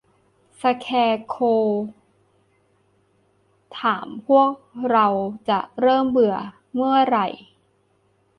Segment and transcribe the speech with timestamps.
[0.61, 1.79] สแคร์โคร์ว
[3.79, 4.51] ถามพวก
[4.89, 7.27] เราควรจะเริ่มเมื่อไหร่